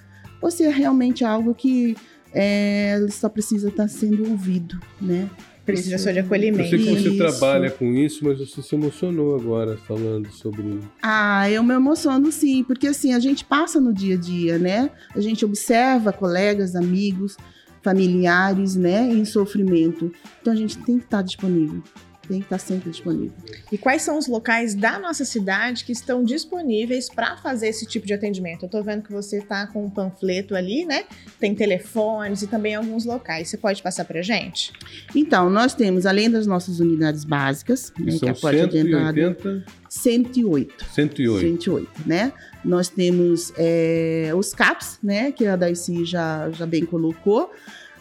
ou 0.41 0.49
se 0.49 0.63
é 0.63 0.69
realmente 0.69 1.23
algo 1.23 1.53
que 1.53 1.95
é, 2.33 3.05
só 3.09 3.27
precisa 3.27 3.69
estar 3.69 3.87
sendo 3.87 4.29
ouvido, 4.29 4.79
né? 5.01 5.29
Precisa 5.65 5.99
só 5.99 6.11
de 6.11 6.19
acolhimento. 6.19 6.63
Eu 6.63 6.69
sei 6.69 6.79
que 6.79 7.01
você 7.01 7.09
Isso. 7.09 7.17
trabalha 7.17 7.69
com 7.69 7.93
isso, 7.93 8.25
mas 8.25 8.39
você 8.39 8.59
se 8.61 8.73
emocionou 8.73 9.35
agora 9.35 9.77
falando 9.77 10.31
sobre. 10.31 10.79
Ah, 11.01 11.49
eu 11.49 11.61
me 11.61 11.75
emociono 11.75 12.31
sim, 12.31 12.63
porque 12.63 12.87
assim, 12.87 13.13
a 13.13 13.19
gente 13.19 13.45
passa 13.45 13.79
no 13.79 13.93
dia 13.93 14.15
a 14.15 14.17
dia, 14.17 14.57
né? 14.57 14.89
A 15.15 15.21
gente 15.21 15.45
observa 15.45 16.11
colegas, 16.11 16.75
amigos, 16.75 17.37
familiares, 17.83 18.75
né, 18.75 19.11
em 19.11 19.23
sofrimento. 19.25 20.11
Então 20.41 20.51
a 20.51 20.55
gente 20.55 20.77
tem 20.79 20.97
que 20.97 21.05
estar 21.05 21.21
disponível. 21.21 21.83
Tem 22.29 22.37
que 22.37 22.45
estar 22.45 22.59
sempre 22.59 22.91
disponível. 22.91 23.33
E 23.71 23.77
quais 23.77 24.03
são 24.03 24.15
os 24.15 24.27
locais 24.27 24.75
da 24.75 24.99
nossa 24.99 25.25
cidade 25.25 25.83
que 25.83 25.91
estão 25.91 26.23
disponíveis 26.23 27.09
para 27.09 27.35
fazer 27.37 27.69
esse 27.69 27.87
tipo 27.87 28.05
de 28.05 28.13
atendimento? 28.13 28.61
Eu 28.63 28.67
estou 28.67 28.83
vendo 28.83 29.01
que 29.01 29.11
você 29.11 29.39
está 29.39 29.65
com 29.65 29.83
um 29.83 29.89
panfleto 29.89 30.53
ali, 30.53 30.85
né? 30.85 31.05
Tem 31.39 31.55
telefones 31.55 32.43
e 32.43 32.47
também 32.47 32.75
alguns 32.75 33.03
locais. 33.03 33.49
Você 33.49 33.57
pode 33.57 33.81
passar 33.81 34.05
para 34.05 34.21
gente? 34.21 34.71
Então, 35.15 35.49
nós 35.49 35.73
temos, 35.73 36.05
além 36.05 36.29
das 36.29 36.45
nossas 36.45 36.79
unidades 36.79 37.23
básicas, 37.23 37.91
né, 37.97 38.11
que 38.11 38.15
é 38.15 38.17
São 38.19 38.29
a 38.29 38.33
porta 38.35 38.67
de 38.67 38.77
entrada, 38.77 39.37
180, 39.39 39.65
108. 39.89 40.85
108. 40.85 41.39
108, 41.39 41.89
né? 42.05 42.31
Nós 42.63 42.89
temos 42.89 43.51
é, 43.57 44.31
os 44.35 44.53
CAPs, 44.53 44.99
né? 45.01 45.31
Que 45.31 45.47
a 45.47 45.55
Daisy 45.55 46.05
já, 46.05 46.51
já 46.51 46.67
bem 46.67 46.85
colocou. 46.85 47.51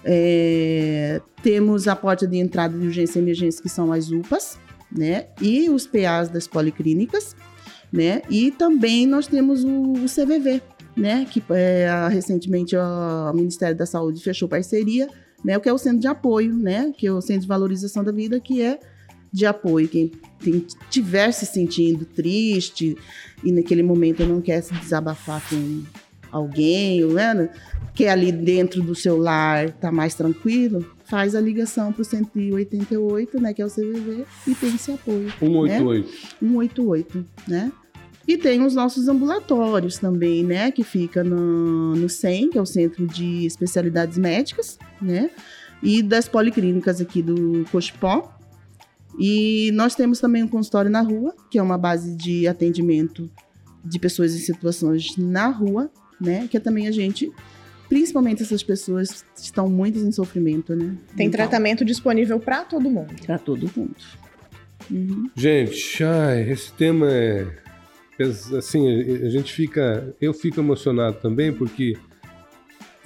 É, 0.04 1.20
temos 1.42 1.88
a 1.88 1.96
porta 1.96 2.26
de 2.26 2.36
entrada 2.36 2.76
de 2.78 2.86
urgência 2.86 3.18
e 3.18 3.22
emergência, 3.22 3.62
que 3.62 3.68
são 3.68 3.92
as 3.92 4.10
UPAs, 4.10 4.58
né? 4.90 5.26
E 5.40 5.68
os 5.68 5.86
PAs 5.86 6.28
das 6.28 6.46
policlínicas, 6.46 7.36
né? 7.92 8.22
E 8.30 8.50
também 8.50 9.06
nós 9.06 9.26
temos 9.26 9.64
o, 9.64 9.92
o 9.92 10.06
CVV, 10.06 10.62
né? 10.96 11.26
Que 11.30 11.42
é, 11.50 11.88
recentemente 12.10 12.76
o 12.76 13.32
Ministério 13.34 13.76
da 13.76 13.86
Saúde 13.86 14.22
fechou 14.22 14.48
parceria, 14.48 15.08
né? 15.44 15.56
O 15.56 15.60
que 15.60 15.68
é 15.68 15.72
o 15.72 15.78
Centro 15.78 16.00
de 16.00 16.06
Apoio, 16.06 16.54
né? 16.54 16.92
Que 16.96 17.06
é 17.06 17.12
o 17.12 17.20
Centro 17.20 17.42
de 17.42 17.48
Valorização 17.48 18.02
da 18.02 18.12
Vida, 18.12 18.40
que 18.40 18.62
é 18.62 18.78
de 19.32 19.46
apoio. 19.46 19.88
Quem 19.88 20.10
tem, 20.40 20.66
tiver 20.90 21.32
se 21.32 21.46
sentindo 21.46 22.04
triste 22.04 22.96
e 23.44 23.52
naquele 23.52 23.82
momento 23.82 24.24
não 24.24 24.40
quer 24.40 24.62
se 24.62 24.74
desabafar 24.74 25.42
com 25.48 25.82
alguém, 26.30 27.04
né? 27.06 27.50
Quer 27.98 28.10
ali 28.10 28.30
dentro 28.30 28.80
do 28.80 28.94
seu 28.94 29.18
lar 29.18 29.72
tá 29.72 29.90
mais 29.90 30.14
tranquilo, 30.14 30.86
faz 31.04 31.34
a 31.34 31.40
ligação 31.40 31.92
para 31.92 32.02
o 32.02 32.04
188, 32.04 33.40
né, 33.40 33.52
que 33.52 33.60
é 33.60 33.66
o 33.66 33.68
CVV, 33.68 34.24
e 34.46 34.54
tem 34.54 34.72
esse 34.72 34.92
apoio. 34.92 35.28
188. 35.40 36.08
188, 36.38 37.26
né? 37.48 37.72
E 38.24 38.36
tem 38.36 38.64
os 38.64 38.72
nossos 38.72 39.08
ambulatórios 39.08 39.98
também, 39.98 40.44
né? 40.44 40.70
Que 40.70 40.84
fica 40.84 41.24
no, 41.24 41.96
no 41.96 42.08
CEM, 42.08 42.50
que 42.50 42.58
é 42.58 42.60
o 42.60 42.66
Centro 42.66 43.04
de 43.04 43.44
Especialidades 43.44 44.16
Médicas, 44.16 44.78
né? 45.02 45.30
E 45.82 46.00
das 46.00 46.28
policlínicas 46.28 47.00
aqui 47.00 47.20
do 47.20 47.64
Cochipó. 47.72 48.32
E 49.18 49.72
nós 49.72 49.96
temos 49.96 50.20
também 50.20 50.44
um 50.44 50.48
consultório 50.48 50.90
na 50.90 51.00
rua, 51.00 51.34
que 51.50 51.58
é 51.58 51.62
uma 51.62 51.78
base 51.78 52.14
de 52.14 52.46
atendimento 52.46 53.28
de 53.84 53.98
pessoas 53.98 54.36
em 54.36 54.38
situações 54.38 55.16
na 55.16 55.48
rua, 55.48 55.90
né? 56.20 56.46
Que 56.48 56.58
é 56.58 56.60
também 56.60 56.86
a 56.86 56.92
gente, 56.92 57.32
principalmente 57.88 58.42
essas 58.42 58.62
pessoas 58.62 59.24
estão 59.36 59.68
muito 59.68 59.98
em 59.98 60.12
sofrimento, 60.12 60.74
né? 60.74 60.96
Tem 61.16 61.26
mental. 61.26 61.46
tratamento 61.46 61.84
disponível 61.84 62.38
para 62.38 62.64
todo 62.64 62.90
mundo. 62.90 63.14
Para 63.24 63.38
todo 63.38 63.70
mundo. 63.74 63.96
Uhum. 64.90 65.30
Gente, 65.34 66.04
ai, 66.04 66.50
esse 66.50 66.72
tema 66.72 67.10
é. 67.10 67.46
Assim, 68.56 68.88
a 69.24 69.30
gente 69.30 69.52
fica. 69.52 70.14
Eu 70.20 70.34
fico 70.34 70.60
emocionado 70.60 71.18
também, 71.20 71.52
porque, 71.52 71.96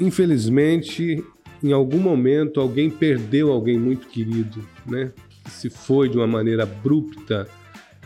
infelizmente, 0.00 1.22
em 1.62 1.72
algum 1.72 1.98
momento 1.98 2.60
alguém 2.60 2.90
perdeu 2.90 3.52
alguém 3.52 3.78
muito 3.78 4.08
querido, 4.08 4.66
né? 4.86 5.12
Se 5.48 5.68
foi 5.68 6.08
de 6.08 6.16
uma 6.16 6.26
maneira 6.26 6.62
abrupta, 6.62 7.46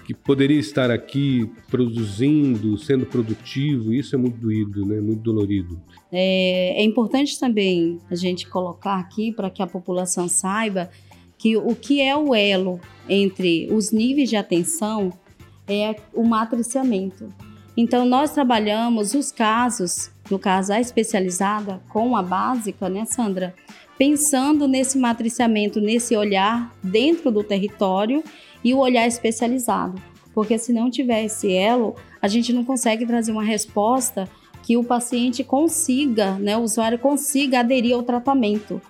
que 0.06 0.14
poderia 0.14 0.60
estar 0.60 0.88
aqui 0.88 1.50
produzindo, 1.68 2.78
sendo 2.78 3.04
produtivo. 3.04 3.92
Isso 3.92 4.14
é 4.14 4.18
muito 4.18 4.38
doído, 4.38 4.86
né? 4.86 5.00
Muito 5.00 5.20
dolorido. 5.20 5.82
É, 6.12 6.80
é 6.80 6.84
importante 6.84 7.38
também 7.40 7.98
a 8.08 8.14
gente 8.14 8.48
colocar 8.48 9.00
aqui 9.00 9.32
para 9.32 9.50
que 9.50 9.60
a 9.60 9.66
população 9.66 10.28
saiba 10.28 10.88
que 11.36 11.56
o 11.56 11.74
que 11.74 12.00
é 12.00 12.16
o 12.16 12.32
elo 12.36 12.80
entre 13.08 13.68
os 13.72 13.90
níveis 13.90 14.30
de 14.30 14.36
atenção 14.36 15.12
é 15.66 15.96
o 16.14 16.22
matriciamento. 16.22 17.28
Então, 17.76 18.06
nós 18.06 18.30
trabalhamos 18.30 19.12
os 19.12 19.32
casos, 19.32 20.12
no 20.30 20.38
caso 20.38 20.72
a 20.72 20.80
especializada 20.80 21.82
com 21.88 22.16
a 22.16 22.22
básica, 22.22 22.88
né, 22.88 23.04
Sandra? 23.04 23.52
Pensando 23.98 24.68
nesse 24.68 24.98
matriciamento, 24.98 25.80
nesse 25.80 26.16
olhar 26.16 26.72
dentro 26.80 27.32
do 27.32 27.42
território 27.42 28.22
e 28.62 28.74
o 28.74 28.78
olhar 28.78 29.06
especializado. 29.06 30.00
Porque 30.34 30.58
se 30.58 30.72
não 30.72 30.90
tiver 30.90 31.24
esse 31.24 31.52
elo, 31.52 31.94
a 32.20 32.28
gente 32.28 32.52
não 32.52 32.64
consegue 32.64 33.06
trazer 33.06 33.32
uma 33.32 33.42
resposta 33.44 34.28
que 34.62 34.76
o 34.76 34.84
paciente 34.84 35.44
consiga, 35.44 36.32
né, 36.38 36.56
o 36.56 36.60
usuário 36.62 36.98
consiga 36.98 37.60
aderir 37.60 37.94
ao 37.94 38.02
tratamento. 38.02 38.80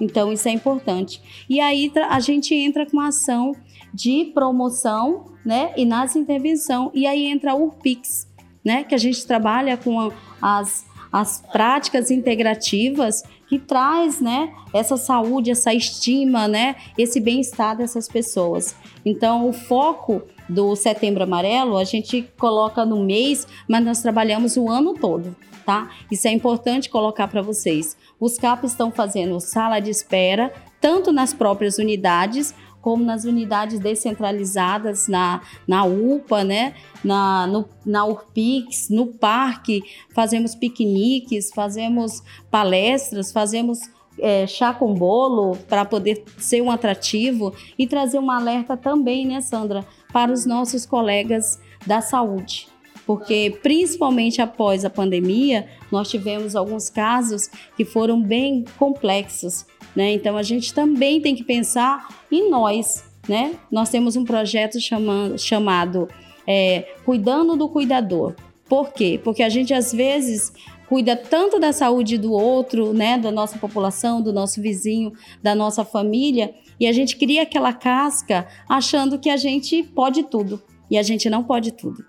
Então, 0.00 0.32
isso 0.32 0.48
é 0.48 0.52
importante. 0.52 1.22
E 1.48 1.60
aí 1.60 1.92
a 2.08 2.20
gente 2.20 2.54
entra 2.54 2.84
com 2.86 2.96
uma 2.96 3.08
ação 3.08 3.52
de 3.92 4.26
promoção, 4.34 5.26
né, 5.44 5.72
e 5.76 5.84
nas 5.84 6.16
intervenção. 6.16 6.90
E 6.92 7.06
aí 7.06 7.26
entra 7.26 7.54
o 7.54 7.64
URPIX, 7.66 8.26
né, 8.64 8.82
que 8.84 8.94
a 8.94 8.98
gente 8.98 9.26
trabalha 9.26 9.76
com 9.76 10.00
a- 10.00 10.12
as, 10.42 10.84
as 11.12 11.40
práticas 11.52 12.10
integrativas 12.10 13.22
que 13.48 13.58
traz, 13.58 14.20
né, 14.20 14.52
essa 14.72 14.96
saúde, 14.96 15.50
essa 15.50 15.72
estima, 15.72 16.48
né, 16.48 16.76
esse 16.98 17.20
bem-estar 17.20 17.76
dessas 17.76 18.08
pessoas. 18.08 18.74
Então, 19.04 19.48
o 19.48 19.52
foco 19.52 20.22
do 20.48 20.74
Setembro 20.76 21.24
Amarelo, 21.24 21.76
a 21.76 21.84
gente 21.84 22.28
coloca 22.38 22.84
no 22.84 23.04
mês, 23.04 23.46
mas 23.68 23.84
nós 23.84 24.00
trabalhamos 24.00 24.56
o 24.56 24.68
ano 24.68 24.94
todo, 24.94 25.34
tá? 25.64 25.90
Isso 26.10 26.28
é 26.28 26.32
importante 26.32 26.88
colocar 26.88 27.28
para 27.28 27.42
vocês. 27.42 27.96
Os 28.18 28.38
CAP 28.38 28.64
estão 28.64 28.90
fazendo 28.90 29.40
sala 29.40 29.80
de 29.80 29.90
espera, 29.90 30.52
tanto 30.80 31.12
nas 31.12 31.34
próprias 31.34 31.78
unidades, 31.78 32.54
como 32.86 33.02
nas 33.02 33.24
unidades 33.24 33.80
descentralizadas, 33.80 35.08
na, 35.08 35.40
na 35.66 35.84
UPA, 35.84 36.44
né? 36.44 36.72
na, 37.02 37.44
no, 37.48 37.68
na 37.84 38.04
URPIX, 38.04 38.90
no 38.90 39.08
parque, 39.08 39.82
fazemos 40.14 40.54
piqueniques, 40.54 41.50
fazemos 41.52 42.22
palestras, 42.48 43.32
fazemos 43.32 43.80
é, 44.20 44.46
chá 44.46 44.72
com 44.72 44.94
bolo 44.94 45.56
para 45.68 45.84
poder 45.84 46.22
ser 46.38 46.62
um 46.62 46.70
atrativo 46.70 47.52
e 47.76 47.88
trazer 47.88 48.20
um 48.20 48.30
alerta 48.30 48.76
também, 48.76 49.26
né, 49.26 49.40
Sandra, 49.40 49.84
para 50.12 50.30
os 50.30 50.46
nossos 50.46 50.86
colegas 50.86 51.58
da 51.84 52.00
saúde. 52.00 52.68
Porque, 53.06 53.56
principalmente 53.62 54.42
após 54.42 54.84
a 54.84 54.90
pandemia, 54.90 55.68
nós 55.92 56.10
tivemos 56.10 56.56
alguns 56.56 56.90
casos 56.90 57.48
que 57.76 57.84
foram 57.84 58.20
bem 58.20 58.64
complexos, 58.76 59.64
né? 59.94 60.12
Então, 60.12 60.36
a 60.36 60.42
gente 60.42 60.74
também 60.74 61.20
tem 61.20 61.34
que 61.34 61.44
pensar 61.44 62.08
em 62.30 62.50
nós, 62.50 63.04
né? 63.28 63.54
Nós 63.70 63.88
temos 63.90 64.16
um 64.16 64.24
projeto 64.24 64.80
chama, 64.80 65.38
chamado 65.38 66.08
é, 66.46 66.94
Cuidando 67.04 67.56
do 67.56 67.68
Cuidador. 67.68 68.34
Por 68.68 68.92
quê? 68.92 69.20
Porque 69.22 69.44
a 69.44 69.48
gente, 69.48 69.72
às 69.72 69.92
vezes, 69.92 70.52
cuida 70.88 71.16
tanto 71.16 71.58
da 71.58 71.72
saúde 71.72 72.18
do 72.18 72.32
outro, 72.32 72.92
né, 72.92 73.16
da 73.18 73.30
nossa 73.30 73.58
população, 73.58 74.20
do 74.20 74.32
nosso 74.32 74.60
vizinho, 74.60 75.12
da 75.40 75.54
nossa 75.54 75.84
família, 75.84 76.54
e 76.78 76.86
a 76.86 76.92
gente 76.92 77.16
cria 77.16 77.42
aquela 77.42 77.72
casca 77.72 78.46
achando 78.68 79.18
que 79.18 79.30
a 79.30 79.36
gente 79.36 79.82
pode 79.82 80.24
tudo, 80.24 80.62
e 80.90 80.98
a 80.98 81.02
gente 81.02 81.30
não 81.30 81.42
pode 81.44 81.72
tudo. 81.72 82.04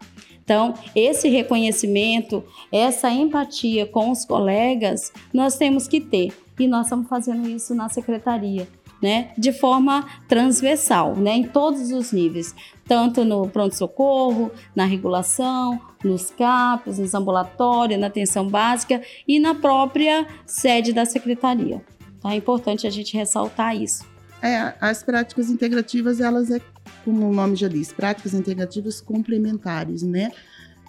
Então, 0.47 0.75
esse 0.95 1.27
reconhecimento, 1.27 2.41
essa 2.71 3.11
empatia 3.11 3.85
com 3.85 4.11
os 4.11 4.23
colegas, 4.23 5.11
nós 5.33 5.57
temos 5.57 5.89
que 5.89 5.99
ter, 5.99 6.31
e 6.57 6.65
nós 6.65 6.85
estamos 6.85 7.09
fazendo 7.09 7.49
isso 7.49 7.75
na 7.75 7.89
secretaria. 7.89 8.65
Né, 8.99 9.31
de 9.37 9.53
forma 9.53 10.07
transversal, 10.27 11.15
né, 11.15 11.35
em 11.35 11.43
todos 11.43 11.91
os 11.91 12.11
níveis, 12.11 12.55
tanto 12.83 13.23
no 13.23 13.47
pronto-socorro, 13.47 14.49
na 14.75 14.85
regulação, 14.85 15.79
nos 16.03 16.31
CAPs, 16.31 16.97
nos 16.97 17.13
ambulatórios, 17.13 17.99
na 17.99 18.07
atenção 18.07 18.47
básica 18.47 18.99
e 19.27 19.39
na 19.39 19.53
própria 19.53 20.25
sede 20.47 20.93
da 20.93 21.05
secretaria. 21.05 21.79
Tá? 22.19 22.33
É 22.33 22.37
importante 22.37 22.87
a 22.87 22.89
gente 22.89 23.15
ressaltar 23.15 23.75
isso. 23.75 24.03
É, 24.41 24.73
as 24.79 25.01
práticas 25.01 25.49
integrativas, 25.49 26.19
elas 26.19 26.51
é, 26.51 26.61
como 27.03 27.29
o 27.29 27.33
nome 27.33 27.55
já 27.55 27.67
diz, 27.67 27.91
práticas 27.91 28.33
integrativas 28.33 29.01
complementares, 29.01 30.03
né? 30.03 30.31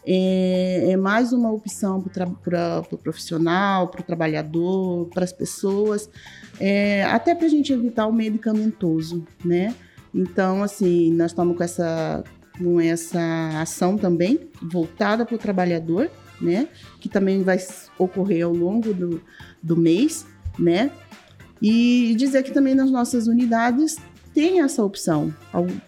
É, 0.05 0.93
é 0.93 0.97
mais 0.97 1.33
uma 1.33 1.51
opção 1.51 2.01
para 2.01 2.27
o 2.27 2.83
pro 2.83 2.99
profissional, 2.99 3.89
para 3.89 4.01
o 4.01 4.05
trabalhador, 4.05 5.07
para 5.13 5.25
as 5.25 5.33
pessoas, 5.33 6.09
é, 6.59 7.05
até 7.05 7.35
para 7.35 7.47
a 7.47 7.51
gente 7.51 7.73
evitar 7.73 8.07
o 8.07 8.13
medicamentoso, 8.13 9.27
né? 9.45 9.75
Então, 10.15 10.63
assim, 10.63 11.13
nós 11.13 11.33
estamos 11.33 11.57
com 11.57 11.63
essa, 11.63 12.25
com 12.59 12.81
essa 12.81 13.61
ação 13.61 13.97
também 13.97 14.49
voltada 14.63 15.27
para 15.27 15.35
o 15.35 15.39
trabalhador, 15.39 16.11
né? 16.41 16.69
Que 17.01 17.09
também 17.09 17.43
vai 17.43 17.59
ocorrer 17.99 18.45
ao 18.45 18.53
longo 18.53 18.95
do, 18.95 19.23
do 19.63 19.77
mês, 19.77 20.27
né? 20.59 20.91
E 21.61 22.15
dizer 22.17 22.43
que 22.43 22.53
também 22.53 22.75
nas 22.75 22.91
nossas 22.91 23.27
unidades 23.27 23.97
tem 24.33 24.61
essa 24.61 24.85
opção. 24.85 25.35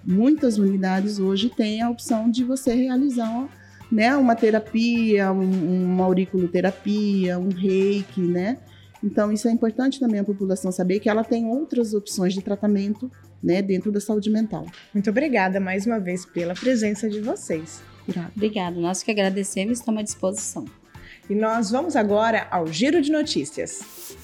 Muitas 0.04 0.58
unidades 0.58 1.18
hoje 1.18 1.48
têm 1.48 1.82
a 1.82 1.90
opção 1.90 2.30
de 2.30 2.42
você 2.42 2.74
realizar 2.74 3.48
né, 3.90 4.16
uma 4.16 4.34
terapia, 4.36 5.32
um, 5.32 5.84
uma 5.84 6.04
auriculoterapia, 6.04 7.38
um 7.38 7.48
reiki, 7.48 8.20
né? 8.20 8.58
Então, 9.02 9.32
isso 9.32 9.48
é 9.48 9.50
importante 9.50 9.98
também 9.98 10.20
a 10.20 10.24
população 10.24 10.70
saber 10.70 11.00
que 11.00 11.08
ela 11.08 11.24
tem 11.24 11.46
outras 11.46 11.94
opções 11.94 12.34
de 12.34 12.42
tratamento 12.42 13.10
né, 13.42 13.62
dentro 13.62 13.90
da 13.90 14.00
saúde 14.00 14.30
mental. 14.30 14.66
Muito 14.92 15.08
obrigada 15.08 15.58
mais 15.58 15.86
uma 15.86 15.98
vez 15.98 16.26
pela 16.26 16.54
presença 16.54 17.08
de 17.08 17.20
vocês. 17.20 17.82
Obrigada. 18.36 18.78
Nós 18.78 19.02
que 19.02 19.10
agradecemos 19.10 19.78
e 19.78 19.80
estamos 19.80 20.00
à 20.00 20.02
disposição. 20.02 20.64
E 21.28 21.34
nós 21.34 21.70
vamos 21.70 21.96
agora 21.96 22.46
ao 22.50 22.66
Giro 22.66 23.00
de 23.00 23.10
Notícias. 23.10 24.16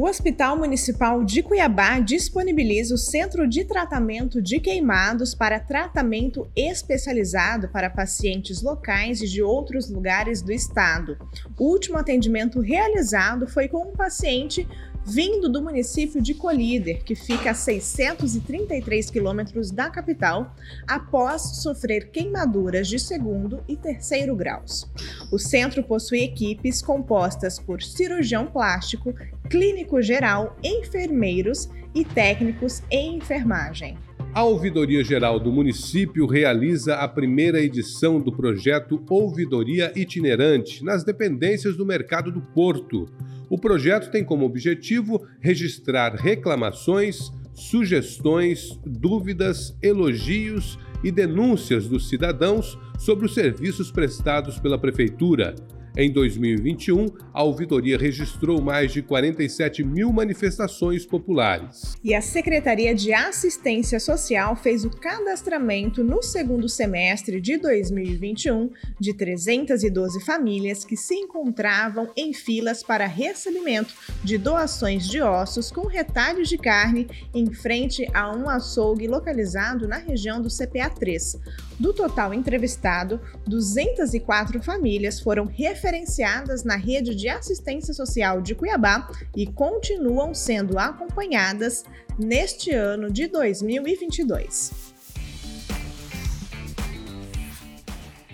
O 0.00 0.08
Hospital 0.08 0.56
Municipal 0.56 1.22
de 1.22 1.42
Cuiabá 1.42 2.00
disponibiliza 2.00 2.94
o 2.94 2.96
Centro 2.96 3.46
de 3.46 3.66
Tratamento 3.66 4.40
de 4.40 4.58
Queimados 4.58 5.34
para 5.34 5.60
tratamento 5.60 6.50
especializado 6.56 7.68
para 7.68 7.90
pacientes 7.90 8.62
locais 8.62 9.20
e 9.20 9.28
de 9.28 9.42
outros 9.42 9.90
lugares 9.90 10.40
do 10.40 10.52
estado. 10.52 11.18
O 11.58 11.64
último 11.64 11.98
atendimento 11.98 12.60
realizado 12.60 13.46
foi 13.46 13.68
com 13.68 13.90
um 13.90 13.92
paciente 13.94 14.66
vindo 15.04 15.48
do 15.48 15.62
município 15.62 16.20
de 16.20 16.34
Colíder, 16.34 17.02
que 17.02 17.14
fica 17.14 17.50
a 17.50 17.54
633 17.54 19.10
quilômetros 19.10 19.70
da 19.70 19.90
capital, 19.90 20.54
após 20.86 21.62
sofrer 21.62 22.10
queimaduras 22.10 22.88
de 22.88 22.98
segundo 22.98 23.62
e 23.66 23.76
terceiro 23.76 24.36
graus. 24.36 24.90
O 25.32 25.38
centro 25.38 25.82
possui 25.82 26.22
equipes 26.22 26.82
compostas 26.82 27.58
por 27.58 27.82
cirurgião 27.82 28.46
plástico, 28.46 29.14
clínico 29.48 30.00
geral, 30.02 30.56
enfermeiros 30.62 31.68
e 31.94 32.04
técnicos 32.04 32.82
em 32.90 33.16
enfermagem. 33.16 33.98
A 34.32 34.44
Ouvidoria 34.44 35.02
Geral 35.02 35.40
do 35.40 35.50
município 35.50 36.24
realiza 36.24 36.94
a 36.94 37.08
primeira 37.08 37.60
edição 37.60 38.20
do 38.20 38.30
projeto 38.30 39.04
Ouvidoria 39.10 39.92
Itinerante 39.96 40.84
nas 40.84 41.02
dependências 41.02 41.76
do 41.76 41.84
Mercado 41.84 42.30
do 42.30 42.40
Porto. 42.40 43.08
O 43.48 43.58
projeto 43.58 44.08
tem 44.08 44.24
como 44.24 44.46
objetivo 44.46 45.26
registrar 45.40 46.14
reclamações, 46.14 47.32
sugestões, 47.52 48.78
dúvidas, 48.86 49.76
elogios 49.82 50.78
e 51.02 51.10
denúncias 51.10 51.88
dos 51.88 52.08
cidadãos 52.08 52.78
sobre 53.00 53.26
os 53.26 53.34
serviços 53.34 53.90
prestados 53.90 54.60
pela 54.60 54.78
Prefeitura. 54.78 55.56
Em 56.00 56.10
2021, 56.10 57.08
a 57.30 57.42
ouvidoria 57.42 57.98
registrou 57.98 58.58
mais 58.58 58.90
de 58.90 59.02
47 59.02 59.84
mil 59.84 60.10
manifestações 60.10 61.04
populares. 61.04 61.94
E 62.02 62.14
a 62.14 62.22
Secretaria 62.22 62.94
de 62.94 63.12
Assistência 63.12 64.00
Social 64.00 64.56
fez 64.56 64.86
o 64.86 64.88
cadastramento 64.88 66.02
no 66.02 66.22
segundo 66.22 66.70
semestre 66.70 67.38
de 67.38 67.58
2021 67.58 68.70
de 68.98 69.12
312 69.12 70.24
famílias 70.24 70.86
que 70.86 70.96
se 70.96 71.14
encontravam 71.14 72.10
em 72.16 72.32
filas 72.32 72.82
para 72.82 73.04
recebimento 73.04 73.92
de 74.24 74.38
doações 74.38 75.06
de 75.06 75.20
ossos 75.20 75.70
com 75.70 75.86
retalhos 75.86 76.48
de 76.48 76.56
carne 76.56 77.08
em 77.34 77.52
frente 77.52 78.08
a 78.14 78.34
um 78.34 78.48
açougue 78.48 79.06
localizado 79.06 79.86
na 79.86 79.98
região 79.98 80.40
do 80.40 80.48
CPA 80.48 80.88
3. 80.88 81.36
Do 81.80 81.94
total 81.94 82.34
entrevistado, 82.34 83.18
204 83.46 84.62
famílias 84.62 85.18
foram 85.18 85.46
referenciadas 85.46 86.62
na 86.62 86.76
rede 86.76 87.14
de 87.14 87.26
assistência 87.26 87.94
social 87.94 88.42
de 88.42 88.54
Cuiabá 88.54 89.10
e 89.34 89.46
continuam 89.46 90.34
sendo 90.34 90.78
acompanhadas 90.78 91.82
neste 92.18 92.70
ano 92.70 93.10
de 93.10 93.26
2022. 93.28 94.89